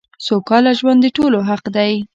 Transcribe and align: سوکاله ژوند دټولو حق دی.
سوکاله 0.25 0.71
ژوند 0.79 0.99
دټولو 1.03 1.39
حق 1.49 1.63
دی. 1.75 1.93